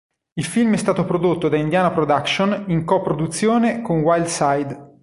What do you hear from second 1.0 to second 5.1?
prodotto da Indiana Production in coproduzione con Wildside.